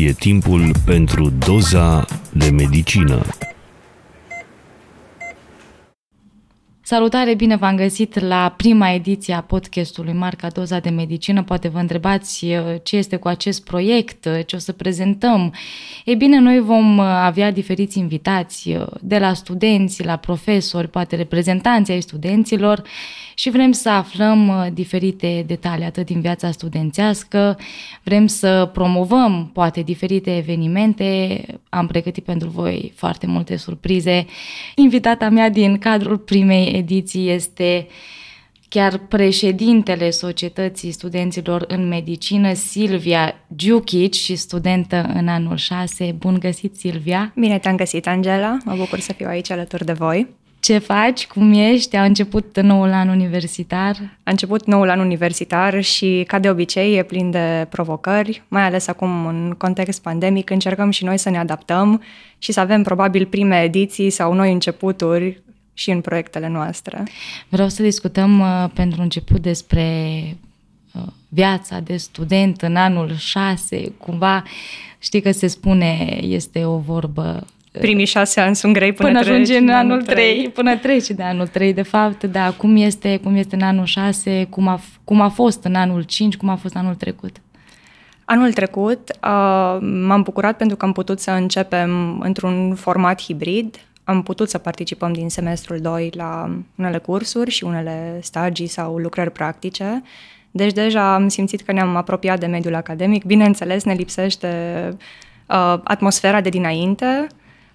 [0.00, 3.22] E timpul pentru doza de medicină.
[6.82, 11.42] Salutare, bine v-am găsit la prima ediție a podcastului Marca Doza de Medicină.
[11.42, 15.54] Poate vă întrebați uh, ce este cu acest proiect, uh, ce o să prezentăm.
[16.04, 21.94] Ei bine, noi vom uh, avea diferiți invitați, de la studenți, la profesori, poate reprezentanții
[21.94, 22.82] ai studenților
[23.38, 27.58] și vrem să aflăm uh, diferite detalii atât din viața studențească,
[28.02, 34.26] vrem să promovăm poate diferite evenimente, am pregătit pentru voi foarte multe surprize.
[34.74, 37.86] Invitata mea din cadrul primei ediții este
[38.68, 46.14] chiar președintele Societății Studenților în Medicină, Silvia Giuchic și studentă în anul 6.
[46.18, 47.32] Bun găsit, Silvia!
[47.36, 48.56] Bine te-am găsit, Angela!
[48.64, 52.92] Mă bucur să fiu aici alături de voi ce faci, cum ești, a început noul
[52.92, 53.96] an universitar?
[54.22, 58.86] A început noul an universitar și, ca de obicei, e plin de provocări, mai ales
[58.86, 62.02] acum în context pandemic, încercăm și noi să ne adaptăm
[62.38, 65.42] și să avem probabil prime ediții sau noi începuturi
[65.74, 67.02] și în proiectele noastre.
[67.48, 69.86] Vreau să discutăm uh, pentru început despre
[70.94, 74.42] uh, viața de student în anul 6, cumva
[74.98, 79.56] știi că se spune, este o vorbă primii șase ani sunt grei până, până ajunge
[79.56, 83.54] în anul trei, până trece de anul trei, de fapt, da, cum este, cum este
[83.54, 86.94] în anul șase, cum a, cum a fost în anul cinci, cum a fost anul
[86.94, 87.36] trecut?
[88.24, 93.76] Anul trecut uh, m-am bucurat pentru că am putut să începem într-un format hibrid.
[94.04, 99.30] Am putut să participăm din semestrul 2 la unele cursuri și unele stagii sau lucrări
[99.30, 100.02] practice.
[100.50, 103.24] Deci deja am simțit că ne-am apropiat de mediul academic.
[103.24, 104.48] Bineînțeles, ne lipsește
[105.46, 107.26] uh, atmosfera de dinainte,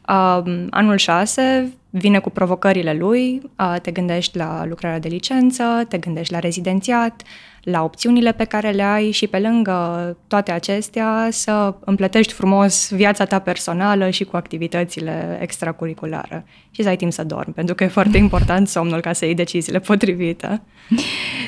[0.08, 5.98] Uh, anul 6 vine cu provocările lui, uh, te gândești la lucrarea de licență, te
[5.98, 7.22] gândești la rezidențiat,
[7.64, 13.26] la opțiunile pe care le ai și pe lângă toate acestea să împletești frumos viața
[13.26, 17.88] ta personală și cu activitățile extracurriculare și să ai timp să dormi, pentru că e
[17.88, 20.62] foarte important somnul ca să iei deciziile potrivite.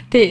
[0.09, 0.28] Te,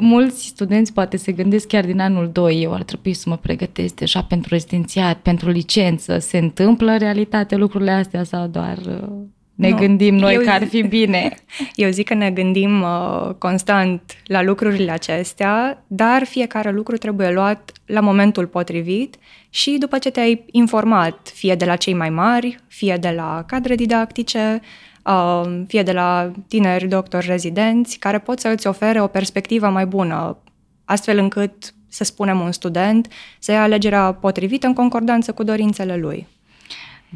[0.00, 3.94] mulți studenți poate se gândesc chiar din anul 2, eu ar trebui să mă pregătesc
[3.94, 6.18] deja pentru rezidențiat, pentru licență.
[6.18, 9.08] Se întâmplă în realitate lucrurile astea sau doar uh,
[9.56, 11.34] ne nu, gândim noi eu că ar fi bine.
[11.74, 17.72] Eu zic că ne gândim uh, constant la lucrurile acestea, dar fiecare lucru trebuie luat
[17.86, 19.16] la momentul potrivit
[19.50, 23.74] și după ce te-ai informat, fie de la cei mai mari, fie de la cadre
[23.74, 24.60] didactice,
[25.04, 29.86] uh, fie de la tineri doctori rezidenți, care pot să îți ofere o perspectivă mai
[29.86, 30.38] bună,
[30.84, 36.26] astfel încât, să spunem, un student să ia alegerea potrivită în concordanță cu dorințele lui.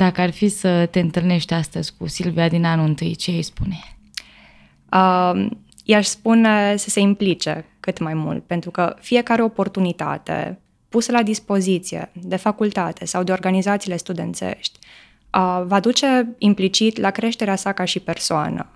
[0.01, 3.79] Dacă ar fi să te întâlnești astăzi cu Silvia din anul întâi, ce îi spune?
[4.93, 5.47] Uh,
[5.85, 12.11] i-aș spune să se implice cât mai mult, pentru că fiecare oportunitate pusă la dispoziție
[12.13, 14.79] de facultate sau de organizațiile studențești
[15.35, 18.67] uh, va duce implicit la creșterea sa ca și persoană.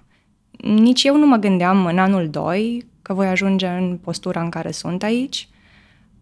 [0.63, 4.71] Nici eu nu mă gândeam în anul 2 că voi ajunge în postura în care
[4.71, 5.49] sunt aici,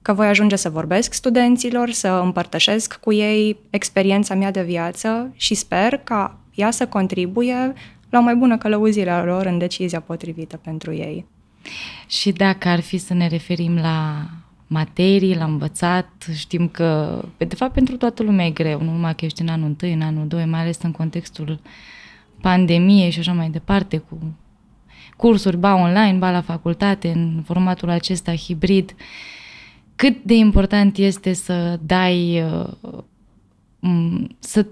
[0.03, 5.55] că voi ajunge să vorbesc studenților, să împărtășesc cu ei experiența mea de viață și
[5.55, 7.73] sper ca ea să contribuie
[8.11, 11.27] la o mai bună călăuzire a lor în decizia potrivită pentru ei.
[12.07, 14.27] Și dacă ar fi să ne referim la
[14.67, 19.25] materii, la învățat, știm că, de fapt, pentru toată lumea e greu, nu numai că
[19.25, 21.61] ești în anul 1, în anul 2, mai ales în contextul
[22.41, 24.19] pandemiei și așa mai departe, cu
[25.17, 28.91] cursuri, ba online, ba la facultate, în formatul acesta hibrid.
[28.91, 29.05] Uh,
[30.03, 33.03] cât de important este să dai, uh,
[34.39, 34.67] să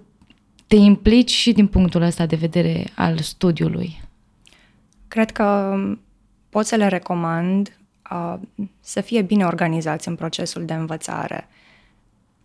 [0.67, 4.01] te implici și din punctul ăsta de vedere al studiului?
[5.09, 5.77] Cred că
[6.49, 7.79] pot să le recomand
[8.11, 8.35] uh,
[8.81, 11.49] să fie bine organizați în procesul de învățare.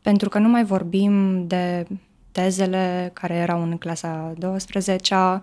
[0.01, 1.87] Pentru că nu mai vorbim de
[2.31, 5.41] tezele care erau în clasa 12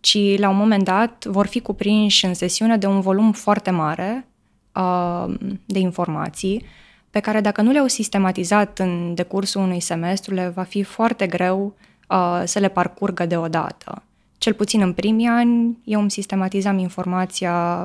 [0.00, 4.26] ci la un moment dat vor fi cuprinși în sesiune de un volum foarte mare
[4.74, 5.34] uh,
[5.64, 6.80] de informații
[7.12, 11.74] pe care dacă nu le-au sistematizat în decursul unui semestru, le va fi foarte greu
[12.08, 14.02] uh, să le parcurgă deodată.
[14.38, 17.84] Cel puțin în primii ani, eu îmi sistematizam informația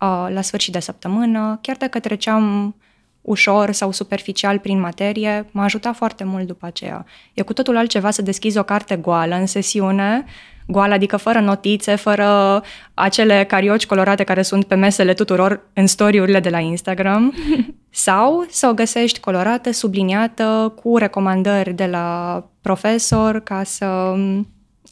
[0.00, 2.74] uh, la sfârșit de săptămână, chiar dacă treceam
[3.20, 7.06] ușor sau superficial prin materie, m-a ajutat foarte mult după aceea.
[7.34, 10.24] E cu totul altceva să deschizi o carte goală în sesiune,
[10.66, 12.62] goală, adică fără notițe, fără
[12.94, 17.34] acele carioci colorate care sunt pe mesele tuturor în storiurile de la Instagram,
[17.90, 24.14] sau să o găsești colorată, subliniată, cu recomandări de la profesor ca să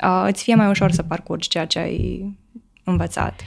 [0.04, 2.32] uh, îți fie mai ușor să parcurgi ceea ce ai
[2.84, 3.40] învățat.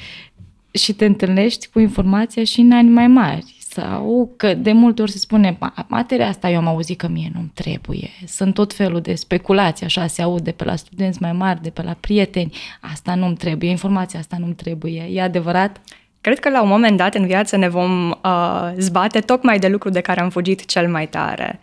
[0.72, 5.12] Și te întâlnești cu informația și în ani mai mari Sau că de multe ori
[5.12, 5.58] se spune,
[5.88, 8.10] materia asta eu am auzit că mie nu-mi trebuie.
[8.28, 11.82] Sunt tot felul de speculații, așa se aude pe la studenți mai mari, de pe
[11.82, 12.54] la prieteni.
[12.82, 15.08] Asta nu-mi trebuie, informația asta nu-mi trebuie.
[15.12, 15.82] E adevărat?
[16.22, 19.90] Cred că la un moment dat în viață ne vom uh, zbate tocmai de lucru
[19.90, 21.60] de care am fugit cel mai tare.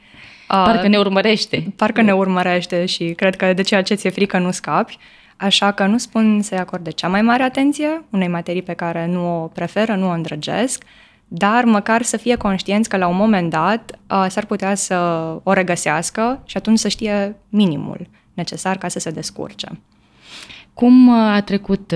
[0.50, 1.72] Uh, parcă ne urmărește.
[1.76, 4.99] Parcă ne urmărește și cred că de ceea ce ți-e frică nu scapi.
[5.37, 9.43] Așa că nu spun să-i acorde cea mai mare atenție unei materii pe care nu
[9.43, 10.84] o preferă, nu o îndrăgesc,
[11.29, 14.97] dar măcar să fie conștienți că la un moment dat uh, s-ar putea să
[15.43, 19.81] o regăsească și atunci să știe minimul necesar ca să se descurce.
[20.75, 21.94] Cum a trecut,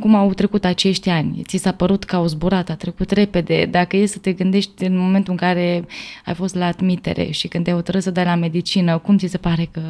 [0.00, 1.42] cum au trecut acești ani?
[1.46, 3.64] Ți s-a părut că au zburat, a trecut repede?
[3.64, 5.86] Dacă e să te gândești în momentul în care
[6.24, 9.38] ai fost la admitere și când te-ai hotărât să dai la medicină, cum ți se
[9.38, 9.80] pare că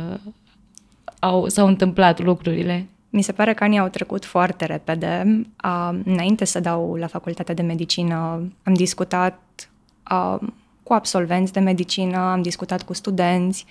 [1.18, 2.86] au, s-au întâmplat lucrurile?
[3.10, 5.42] Mi se pare că anii au trecut foarte repede.
[5.64, 9.40] Uh, înainte să dau la facultatea de medicină, am discutat
[10.10, 10.48] uh,
[10.82, 13.66] cu absolvenți de medicină, am discutat cu studenți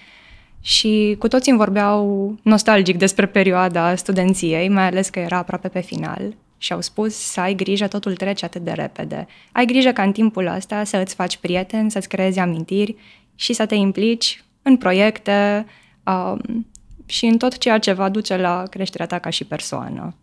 [0.61, 5.79] și cu toții îmi vorbeau nostalgic despre perioada studenției, mai ales că era aproape pe
[5.79, 6.35] final.
[6.57, 9.27] Și au spus să ai grijă, totul trece atât de repede.
[9.51, 12.95] Ai grijă ca în timpul ăsta să îți faci prieteni, să-ți creezi amintiri
[13.35, 15.65] și să te implici în proiecte,
[16.03, 16.65] um,
[17.07, 20.15] și în tot ceea ce va duce la creșterea ta ca și persoană.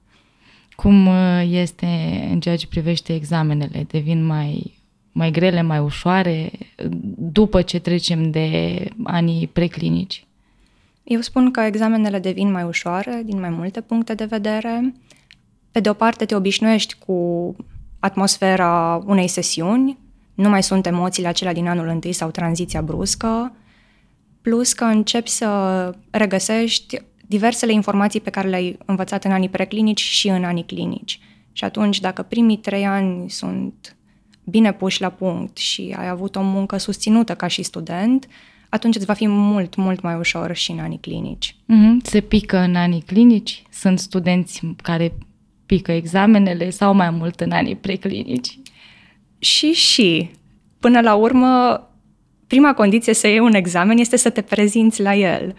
[0.77, 1.87] Cum uh, este
[2.31, 3.87] în ceea ce privește examenele?
[3.89, 4.79] Devin mai,
[5.13, 6.51] mai grele, mai ușoare
[7.17, 10.27] după ce trecem de anii preclinici?
[11.05, 14.95] Eu spun că examenele devin mai ușoare din mai multe puncte de vedere.
[15.71, 17.57] Pe de o parte te obișnuiești cu
[17.99, 19.99] atmosfera unei sesiuni,
[20.35, 23.53] nu mai sunt emoțiile acelea din anul întâi sau tranziția bruscă,
[24.45, 25.49] plus că începi să
[26.11, 26.97] regăsești
[27.27, 31.19] diversele informații pe care le-ai învățat în anii preclinici și în anii clinici.
[31.53, 33.97] Și atunci, dacă primii trei ani sunt
[34.45, 38.27] bine puși la punct și ai avut o muncă susținută ca și student,
[38.69, 41.57] atunci îți va fi mult, mult mai ușor și în anii clinici.
[41.57, 42.03] Mm-hmm.
[42.03, 43.63] Se pică în anii clinici?
[43.71, 45.13] Sunt studenți care
[45.67, 48.59] pică examenele sau mai mult în anii preclinici?
[49.39, 50.31] Și și.
[50.79, 51.83] Până la urmă,
[52.55, 55.55] prima condiție să iei un examen este să te prezinți la el.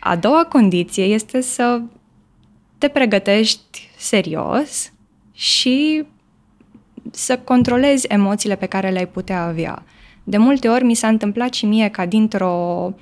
[0.00, 1.80] A doua condiție este să
[2.78, 4.92] te pregătești serios
[5.32, 6.04] și
[7.10, 9.82] să controlezi emoțiile pe care le-ai putea avea.
[10.24, 12.92] De multe ori mi s-a întâmplat și mie ca dintr-o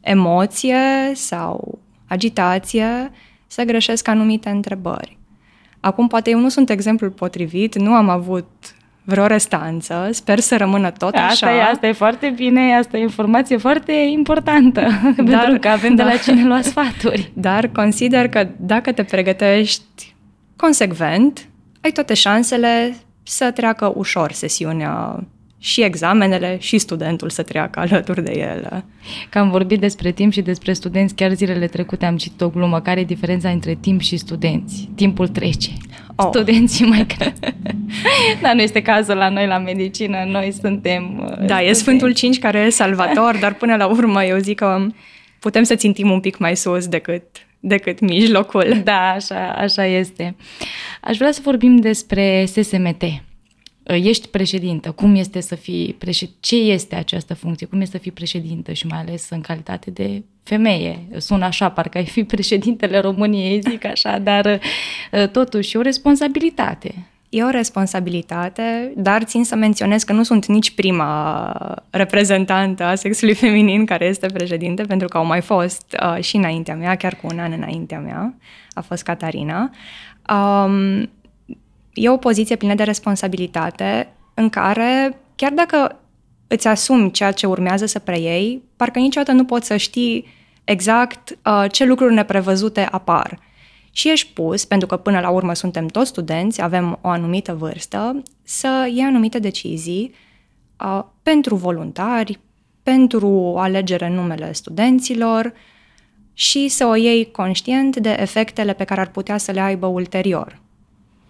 [0.00, 3.10] emoție sau agitație
[3.46, 5.18] să greșesc anumite întrebări.
[5.80, 8.48] Acum, poate eu nu sunt exemplul potrivit, nu am avut
[9.04, 11.26] vreo restanță, sper să rămână tot așa.
[11.26, 14.80] Asta e, asta e foarte bine, asta e informație foarte importantă,
[15.16, 16.04] dar, pentru că avem da.
[16.04, 17.30] de la cine lua sfaturi.
[17.48, 20.14] Dar consider că dacă te pregătești
[20.56, 21.48] consecvent,
[21.80, 25.24] ai toate șansele să treacă ușor sesiunea
[25.58, 28.84] și examenele și studentul să treacă alături de ele.
[29.30, 32.80] Că am vorbit despre timp și despre studenți, chiar zilele trecute am citit o glumă.
[32.80, 34.90] Care e diferența între timp și studenți?
[34.94, 35.70] Timpul trece.
[36.16, 36.26] Oh.
[36.28, 37.06] Studenții mai
[38.42, 41.18] Dar nu este cazul la noi la medicină, noi suntem...
[41.18, 41.64] Uh, da, studenți.
[41.64, 44.86] e Sfântul 5 care e salvator, dar până la urmă eu zic că
[45.38, 47.22] putem să țintim un pic mai sus decât
[47.64, 48.80] decât mijlocul.
[48.84, 50.36] Da, așa, așa este.
[51.00, 53.02] Aș vrea să vorbim despre SSMT.
[53.82, 58.10] Ești președintă, cum este să fii președintă, ce este această funcție, cum este să fii
[58.10, 61.06] președintă și mai ales în calitate de femeie.
[61.16, 64.60] Sună așa, parcă ai fi președintele României, zic așa, dar
[65.32, 67.12] totuși e o responsabilitate.
[67.32, 73.34] E o responsabilitate, dar țin să menționez că nu sunt nici prima reprezentantă a sexului
[73.34, 77.26] feminin care este președinte, pentru că au mai fost uh, și înaintea mea, chiar cu
[77.30, 78.34] un an înaintea mea,
[78.72, 79.70] a fost Catarina.
[80.32, 81.10] Um,
[81.92, 86.01] e o poziție plină de responsabilitate în care, chiar dacă
[86.52, 90.26] îți asumi ceea ce urmează să preiei, parcă niciodată nu poți să știi
[90.64, 93.38] exact uh, ce lucruri neprevăzute apar.
[93.90, 98.22] Și ești pus, pentru că până la urmă suntem toți studenți, avem o anumită vârstă,
[98.42, 100.14] să iei anumite decizii
[100.80, 102.38] uh, pentru voluntari,
[102.82, 105.52] pentru alegere în numele studenților
[106.32, 110.60] și să o iei conștient de efectele pe care ar putea să le aibă ulterior.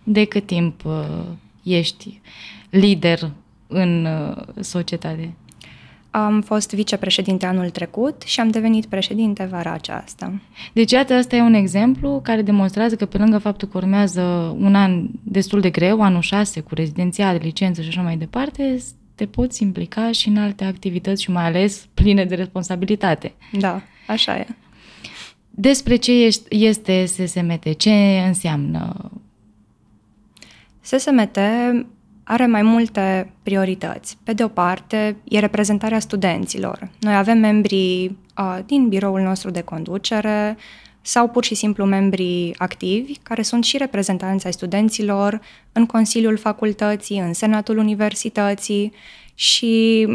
[0.03, 0.93] De cât timp uh,
[1.63, 2.21] ești
[2.71, 3.31] lider
[3.73, 5.35] în uh, societate?
[6.11, 10.33] Am fost vicepreședinte anul trecut și am devenit președinte vara aceasta.
[10.73, 14.23] Deci, iată, asta e un exemplu care demonstrează că pe lângă faptul că urmează
[14.59, 18.79] un an destul de greu, anul 6, cu rezidențial, licență și așa mai departe,
[19.15, 23.33] te poți implica și în alte activități și mai ales pline de responsabilitate.
[23.53, 24.47] Da, așa e.
[25.51, 27.77] Despre ce este SSMT?
[27.77, 29.11] Ce înseamnă
[30.81, 31.39] SSMT
[32.25, 34.19] are mai multe priorități.
[34.25, 36.91] Pe de o parte, e reprezentarea studenților.
[37.01, 40.57] Noi avem membrii uh, din biroul nostru de conducere
[41.01, 45.41] sau pur și simplu membrii activi, care sunt și reprezentanți ai studenților
[45.73, 48.93] în Consiliul Facultății, în Senatul Universității
[49.35, 50.07] și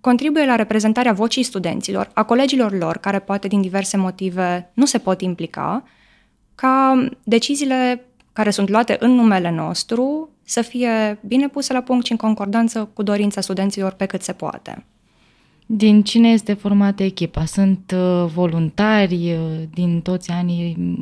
[0.00, 4.98] contribuie la reprezentarea vocii studenților, a colegilor lor, care poate din diverse motive nu se
[4.98, 5.84] pot implica,
[6.54, 12.12] ca deciziile care sunt luate în numele nostru să fie bine puse la punct și
[12.12, 14.84] în concordanță cu dorința studenților pe cât se poate.
[15.66, 17.44] Din cine este formată echipa?
[17.44, 20.98] Sunt uh, voluntari uh, din toți anii?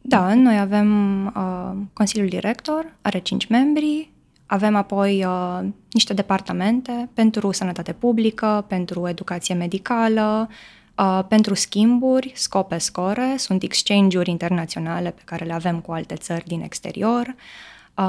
[0.00, 4.10] Da, noi avem uh, Consiliul Director, are cinci membri,
[4.46, 5.60] avem apoi uh,
[5.92, 10.48] niște departamente pentru sănătate publică, pentru educație medicală,
[10.98, 16.46] uh, pentru schimburi, scope score, sunt exchange-uri internaționale pe care le avem cu alte țări
[16.46, 17.34] din exterior, uh,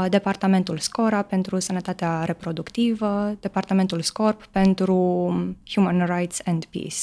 [0.10, 4.96] departamentul SCORA pentru sănătatea reproductivă, departamentul SCORP pentru
[5.74, 6.98] Human Rights and Peace.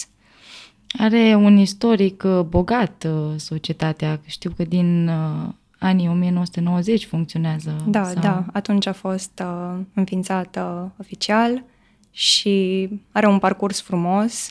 [0.98, 4.20] Are un istoric uh, bogat uh, societatea.
[4.26, 5.48] Știu că din uh,
[5.78, 7.76] anii 1990 funcționează.
[7.86, 8.22] Da, sau...
[8.22, 11.64] da, atunci a fost uh, înființată oficial
[12.10, 14.50] și are un parcurs frumos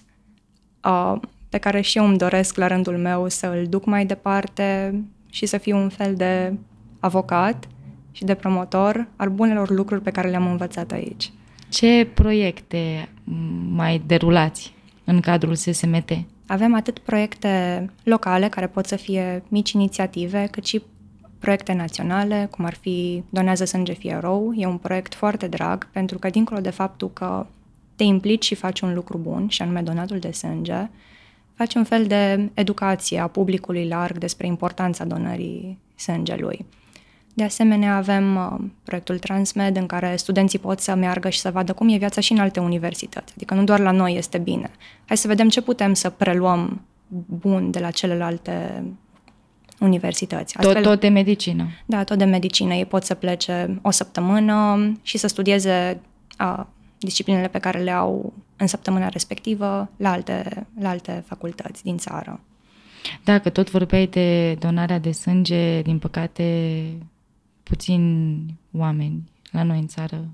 [0.84, 1.16] uh,
[1.50, 5.00] pe care și eu îmi doresc la rândul meu să îl duc mai departe
[5.30, 6.58] și să fiu un fel de
[7.00, 7.68] avocat
[8.14, 11.32] și de promotor al bunelor lucruri pe care le-am învățat aici.
[11.70, 13.10] Ce proiecte
[13.70, 16.12] mai derulați în cadrul SSMT?
[16.48, 20.82] Avem atât proiecte locale, care pot să fie mici inițiative, cât și
[21.40, 24.54] proiecte naționale, cum ar fi Donează sânge fie rău.
[24.56, 27.46] E un proiect foarte drag, pentru că dincolo de faptul că
[27.96, 30.90] te implici și faci un lucru bun, și anume donatul de sânge,
[31.54, 36.66] faci un fel de educație a publicului larg despre importanța donării sângelui.
[37.34, 41.74] De asemenea, avem uh, proiectul Transmed, în care studenții pot să meargă și să vadă
[41.74, 43.34] cum e viața și în alte universități.
[43.36, 44.72] Adică nu doar la noi este bine.
[45.06, 46.82] Hai să vedem ce putem să preluăm
[47.26, 48.84] bun de la celelalte
[49.80, 50.58] universități.
[50.58, 51.68] Astfel, tot, tot de medicină.
[51.86, 52.74] Da, tot de medicină.
[52.74, 56.02] Ei pot să plece o săptămână și să studieze
[56.38, 61.98] a, disciplinele pe care le au în săptămâna respectivă la alte, la alte facultăți din
[61.98, 62.40] țară.
[63.24, 66.84] Dacă tot vorbeai de donarea de sânge, din păcate,
[67.64, 70.30] puțini oameni la noi în țară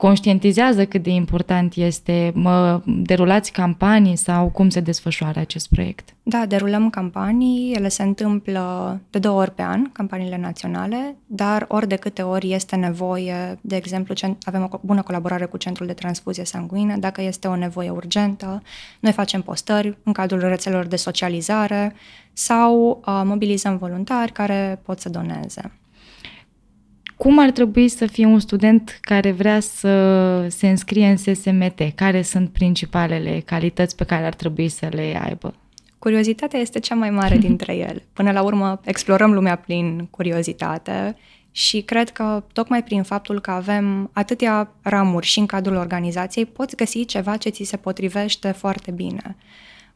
[0.00, 2.32] conștientizează cât de important este?
[2.34, 6.14] Mă derulați campanii sau cum se desfășoară acest proiect?
[6.22, 11.88] Da, derulăm campanii, ele se întâmplă de două ori pe an, campaniile naționale, dar ori
[11.88, 16.44] de câte ori este nevoie, de exemplu, avem o bună colaborare cu Centrul de Transfuzie
[16.44, 18.62] Sanguină, dacă este o nevoie urgentă,
[19.00, 21.94] noi facem postări în cadrul rețelelor de socializare
[22.32, 25.79] sau uh, mobilizăm voluntari care pot să doneze.
[27.20, 31.92] Cum ar trebui să fie un student care vrea să se înscrie în SSMT?
[31.94, 35.54] Care sunt principalele calități pe care ar trebui să le aibă?
[35.98, 38.06] Curiozitatea este cea mai mare dintre ele.
[38.12, 41.16] Până la urmă, explorăm lumea prin curiozitate
[41.50, 46.76] și cred că tocmai prin faptul că avem atâtea ramuri și în cadrul organizației, poți
[46.76, 49.36] găsi ceva ce ți se potrivește foarte bine.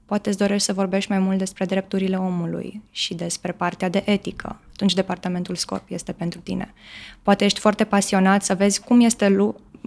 [0.06, 4.60] Poate îți dorești să vorbești mai mult despre drepturile omului și despre partea de etică.
[4.72, 6.74] Atunci departamentul Scorp este pentru tine.
[7.22, 9.36] Poate ești foarte pasionat să vezi cum este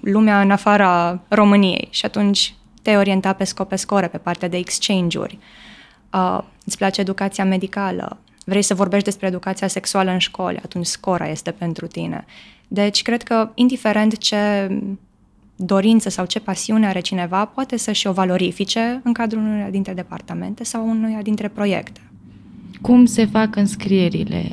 [0.02, 5.40] lumea în afara României și atunci te orienta pe scope score, pe partea de exchange-uri.
[6.14, 11.28] Uh, îți place educația medicală, vrei să vorbești despre educația sexuală în școli, atunci Scora
[11.28, 12.26] este pentru tine.
[12.68, 14.70] Deci, cred că, indiferent ce
[15.58, 20.64] dorință sau ce pasiune are cineva, poate să-și o valorifice în cadrul unuia dintre departamente
[20.64, 22.02] sau unuia dintre proiecte.
[22.82, 24.52] Cum se fac înscrierile?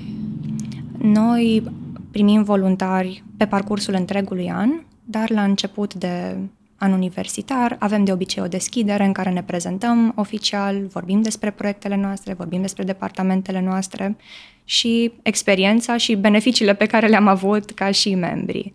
[0.99, 1.63] Noi
[2.11, 4.71] primim voluntari pe parcursul întregului an,
[5.05, 6.37] dar la început de
[6.77, 11.97] an universitar avem de obicei o deschidere în care ne prezentăm oficial, vorbim despre proiectele
[11.97, 14.17] noastre, vorbim despre departamentele noastre
[14.65, 18.73] și experiența și beneficiile pe care le-am avut ca și membri.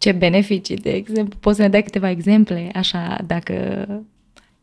[0.00, 1.38] Ce beneficii, de exemplu?
[1.40, 3.86] Poți să ne dai câteva exemple, așa, dacă...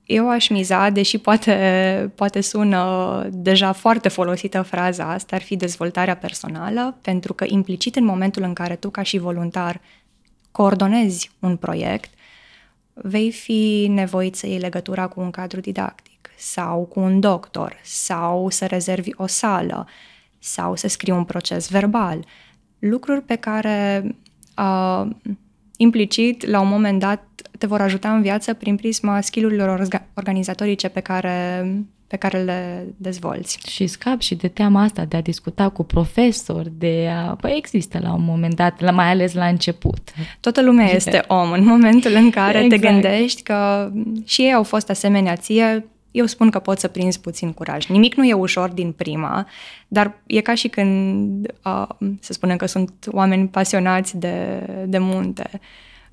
[0.05, 6.17] Eu aș miza, deși poate, poate sună deja foarte folosită fraza asta, ar fi dezvoltarea
[6.17, 9.81] personală, pentru că implicit în momentul în care tu, ca și voluntar,
[10.51, 12.13] coordonezi un proiect,
[12.93, 18.49] vei fi nevoit să iei legătura cu un cadru didactic sau cu un doctor sau
[18.49, 19.87] să rezervi o sală
[20.39, 22.25] sau să scrii un proces verbal.
[22.79, 24.05] Lucruri pe care
[24.57, 25.07] uh,
[25.77, 27.23] implicit, la un moment dat,
[27.57, 31.65] te vor ajuta în viață prin prisma skillurilor organizatorice pe care
[32.07, 33.59] pe care le dezvolți.
[33.69, 37.35] Și scap și de teama asta de a discuta cu profesori, de a...
[37.35, 40.09] Păi există la un moment dat, la, mai ales la început.
[40.39, 42.81] Toată lumea este om în momentul în care exact.
[42.81, 43.91] te gândești că
[44.25, 47.85] și ei au fost asemenea ție, eu spun că poți să prinzi puțin curaj.
[47.85, 49.47] Nimic nu e ușor din prima,
[49.87, 51.87] dar e ca și când, uh,
[52.19, 55.49] să spunem că sunt oameni pasionați de, de munte.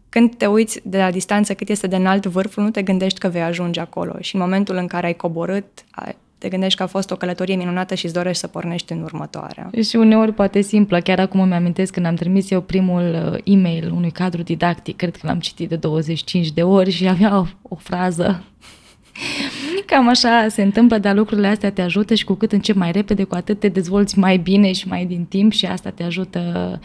[0.08, 3.28] Când te uiți de la distanță cât este de înalt vârful, nu te gândești că
[3.28, 6.86] vei ajunge acolo și în momentul în care ai coborât, ai, te gândești că a
[6.86, 9.70] fost o călătorie minunată și îți dorești să pornești în următoarea.
[9.88, 11.00] Și uneori poate simplă.
[11.00, 15.16] Chiar acum îmi amintesc când am trimis eu primul uh, e-mail unui cadru didactic, cred
[15.16, 18.44] că l-am citit de 25 de ori și avea o, o frază
[19.86, 23.24] Cam așa se întâmplă, dar lucrurile astea te ajută și cu cât încep mai repede,
[23.24, 26.80] cu atât te dezvolți mai bine și mai din timp și asta te ajută,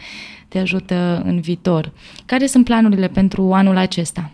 [0.48, 1.92] te ajută în viitor.
[2.26, 4.30] Care sunt planurile pentru anul acesta?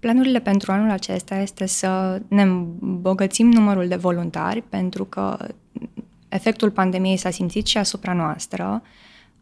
[0.00, 5.46] Planurile pentru anul acesta este să ne îmbogățim numărul de voluntari, pentru că
[6.28, 8.82] efectul pandemiei s-a simțit și asupra noastră.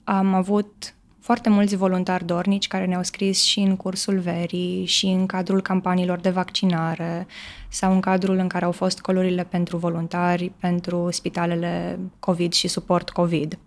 [0.04, 0.94] Am avut
[1.28, 6.18] foarte mulți voluntari dornici care ne-au scris și în cursul verii, și în cadrul campaniilor
[6.18, 7.26] de vaccinare
[7.68, 13.10] sau în cadrul în care au fost colorile pentru voluntari, pentru spitalele COVID și suport
[13.10, 13.58] COVID.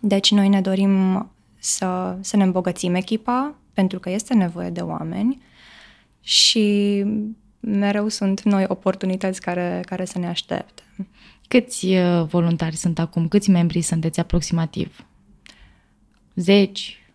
[0.00, 5.42] Deci noi ne dorim să, să ne îmbogățim echipa, pentru că este nevoie de oameni
[6.20, 7.04] și
[7.60, 10.82] mereu sunt noi oportunități care, care să ne aștepte.
[11.48, 13.28] Câți uh, voluntari sunt acum?
[13.28, 15.06] Câți membri sunteți aproximativ?
[16.34, 17.06] Zeci?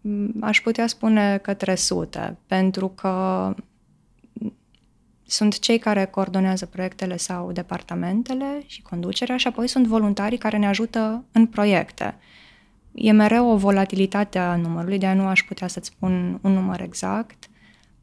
[0.00, 3.54] Mm, aș putea spune către sute, pentru că
[5.26, 10.66] sunt cei care coordonează proiectele sau departamentele și conducerea și apoi sunt voluntarii care ne
[10.66, 12.14] ajută în proiecte.
[12.94, 17.48] E mereu o volatilitate a numărului, de-aia nu aș putea să-ți spun un număr exact,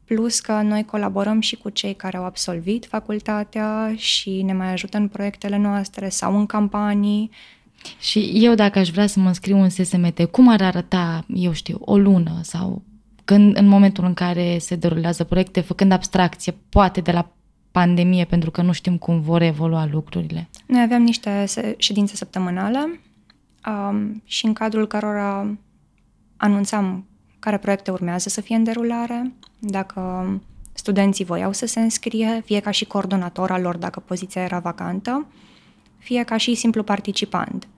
[0.04, 4.96] plus că noi colaborăm și cu cei care au absolvit facultatea și ne mai ajută
[4.96, 7.30] în proiectele noastre sau în campanii
[8.00, 11.78] și eu dacă aș vrea să mă înscriu în SSMT, cum ar arăta, eu știu,
[11.80, 12.82] o lună sau
[13.24, 17.32] când, în momentul în care se derulează proiecte, făcând abstracție, poate de la
[17.70, 20.48] pandemie, pentru că nu știm cum vor evolua lucrurile?
[20.66, 21.44] Noi avem niște
[21.76, 23.00] ședințe săptămânale
[23.66, 25.56] um, și în cadrul cărora
[26.36, 27.06] anunțam
[27.38, 30.26] care proiecte urmează să fie în derulare, dacă
[30.72, 35.26] studenții voiau să se înscrie, fie ca și coordonator al lor dacă poziția era vacantă,
[36.02, 37.68] fie ca și simplu participant.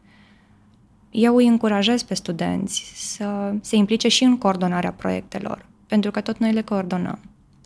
[1.10, 6.38] Eu îi încurajez pe studenți să se implice și în coordonarea proiectelor, pentru că tot
[6.38, 7.18] noi le coordonăm.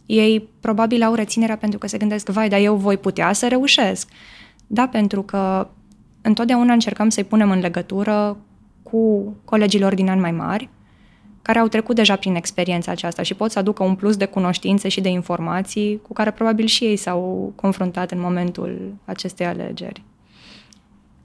[0.06, 4.08] Ei probabil au reținerea pentru că se gândesc, vai, dar eu voi putea să reușesc.
[4.66, 5.68] Da, pentru că
[6.22, 8.36] întotdeauna încercăm să-i punem în legătură
[8.82, 10.68] cu colegilor din ani mai mari,
[11.42, 14.88] care au trecut deja prin experiența aceasta și pot să aducă un plus de cunoștințe
[14.88, 20.02] și de informații cu care probabil și ei s-au confruntat în momentul acestei alegeri.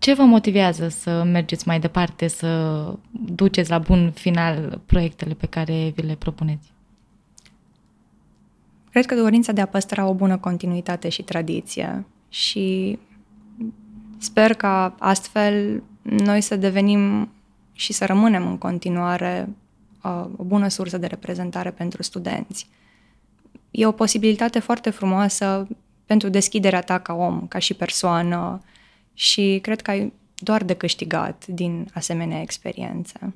[0.04, 5.92] Ce vă motivează să mergeți mai departe, să duceți la bun final proiectele pe care
[5.96, 6.72] vi le propuneți?
[8.92, 13.00] Cred că dorința de a păstra o bună continuitate și tradiție și
[14.18, 17.32] sper ca astfel noi să devenim
[17.74, 19.50] și să rămânem în continuare
[20.04, 22.68] uh, o bună sursă de reprezentare pentru studenți.
[23.72, 25.68] E o posibilitate foarte frumoasă
[26.06, 28.62] pentru deschiderea ta ca om, ca și persoană,
[29.14, 33.34] și cred că ai doar de câștigat din asemenea experiențe.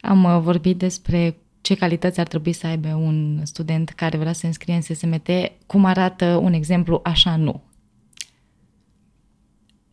[0.00, 4.38] Am uh, vorbit despre ce calități ar trebui să aibă un student care vrea să
[4.38, 5.28] se înscrie în SSMT.
[5.66, 7.60] Cum arată un exemplu așa nu?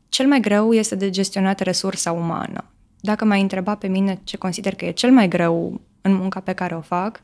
[0.10, 2.64] Cel mai greu este de gestionat resursa umană.
[3.00, 6.54] Dacă m-ai întrebat pe mine ce consider că e cel mai greu în munca pe
[6.54, 7.22] care o fac,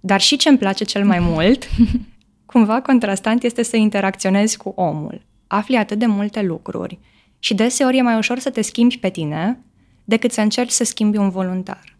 [0.00, 1.68] dar și ce îmi place cel mai mult,
[2.52, 5.22] cumva contrastant este să interacționezi cu omul.
[5.46, 6.98] Afli atât de multe lucruri
[7.44, 9.60] și deseori e mai ușor să te schimbi pe tine
[10.04, 11.96] decât să încerci să schimbi un voluntar.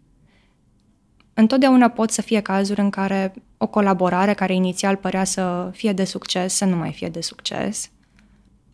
[1.34, 6.04] Întotdeauna pot să fie cazuri în care o colaborare care inițial părea să fie de
[6.04, 7.90] succes, să nu mai fie de succes.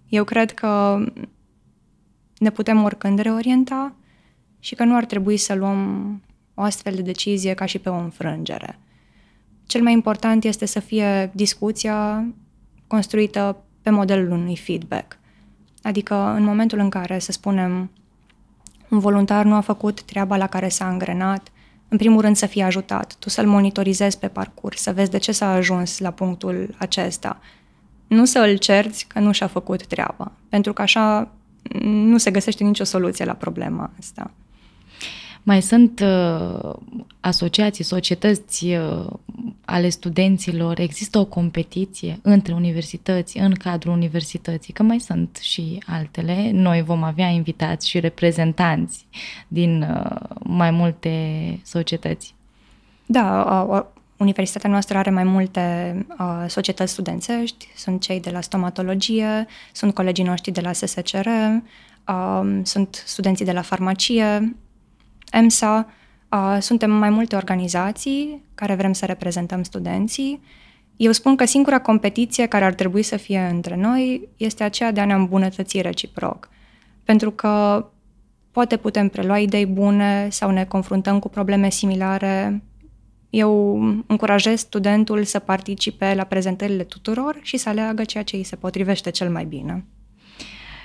[0.09, 1.05] Eu cred că
[2.39, 3.95] ne putem oricând reorienta
[4.59, 6.23] și că nu ar trebui să luăm
[6.55, 8.79] o astfel de decizie ca și pe o înfrângere.
[9.67, 12.27] Cel mai important este să fie discuția
[12.87, 15.20] construită pe modelul unui feedback.
[15.83, 17.91] Adică în momentul în care, să spunem,
[18.89, 21.49] un voluntar nu a făcut treaba la care s-a angrenat,
[21.89, 25.33] în primul rând să fie ajutat, tu să-l monitorizezi pe parcurs, să vezi de ce
[25.33, 27.41] s-a ajuns la punctul acesta.
[28.07, 31.31] Nu să îl cerți că nu și-a făcut treaba, pentru că așa
[31.83, 34.31] nu se găsește nicio soluție la problema asta.
[35.43, 36.73] Mai sunt uh,
[37.21, 39.07] asociații, societăți uh,
[39.65, 46.51] ale studenților, există o competiție între universități, în cadrul universității, că mai sunt și altele.
[46.53, 49.07] Noi vom avea invitați și reprezentanți
[49.49, 51.13] din uh, mai multe
[51.65, 52.35] societăți.
[53.07, 59.47] Da, uh, Universitatea noastră are mai multe uh, societăți studențești, sunt cei de la stomatologie,
[59.73, 61.27] sunt colegii noștri de la SSCR,
[62.09, 64.57] uh, sunt studenții de la farmacie,
[65.31, 65.87] EMSA,
[66.31, 70.43] uh, suntem mai multe organizații care vrem să reprezentăm studenții.
[70.97, 75.01] Eu spun că singura competiție care ar trebui să fie între noi este aceea de
[75.01, 76.49] a ne îmbunătăți reciproc.
[77.05, 77.87] Pentru că
[78.51, 82.63] poate putem prelua idei bune sau ne confruntăm cu probleme similare.
[83.31, 88.57] Eu încurajez studentul să participe la prezentările tuturor și să aleagă ceea ce îi se
[88.57, 89.85] potrivește cel mai bine.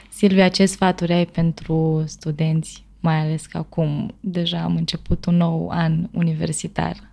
[0.09, 5.69] Silvia, ce sfaturi ai pentru studenți mai ales că acum deja am început un nou
[5.69, 7.11] an universitar.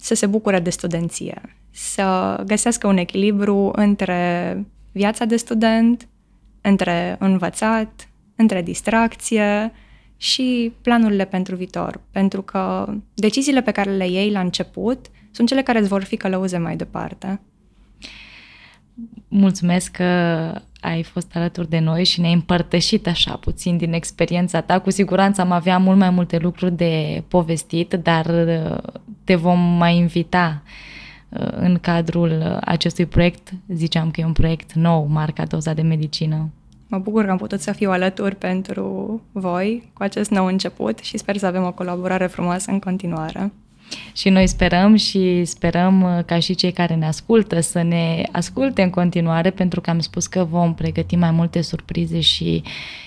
[0.00, 6.08] Să se bucure de studenție, să găsească un echilibru între viața de student,
[6.60, 9.72] între învățat, între distracție
[10.16, 12.00] și planurile pentru viitor.
[12.10, 16.16] Pentru că deciziile pe care le iei la început sunt cele care îți vor fi
[16.16, 17.40] călăuze mai departe.
[19.28, 20.04] Mulțumesc că
[20.80, 24.78] ai fost alături de noi și ne-ai împărtășit așa puțin din experiența ta.
[24.78, 28.92] Cu siguranță am avea mult mai multe lucruri de povestit, dar uh,
[29.24, 30.62] te vom mai invita
[31.28, 33.50] uh, în cadrul acestui proiect.
[33.68, 36.50] Ziceam că e un proiect nou, marca Doza de Medicină.
[36.86, 41.18] Mă bucur că am putut să fiu alături pentru voi cu acest nou început și
[41.18, 43.52] sper să avem o colaborare frumoasă în continuare.
[44.12, 48.82] Și noi sperăm și sperăm uh, ca și cei care ne ascultă să ne asculte
[48.82, 52.62] în continuare, pentru că am spus că vom pregăti mai multe surprize și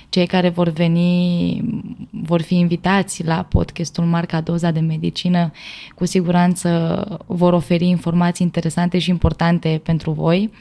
[0.10, 1.62] cei care vor veni
[2.10, 5.52] vor fi invitați la podcastul Marca Doza de Medicină,
[5.96, 10.52] cu siguranță vor oferi informații interesante și importante pentru voi.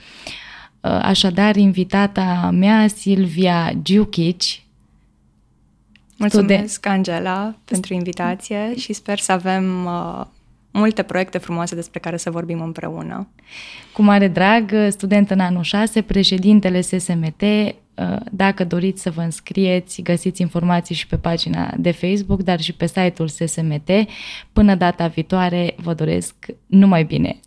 [0.81, 4.43] Uh, așadar, invitata mea, Silvia Giukic,
[6.23, 10.25] Mulțumesc, Studen- Angela, pentru invitație și sper să avem uh,
[10.71, 13.29] multe proiecte frumoase despre care să vorbim împreună.
[13.93, 20.03] Cu mare drag, student în anul 6, președintele SSMT, uh, dacă doriți să vă înscrieți,
[20.03, 23.91] găsiți informații și pe pagina de Facebook, dar și pe site-ul SSMT.
[24.53, 26.35] Până data viitoare, vă doresc
[26.67, 27.41] numai bine!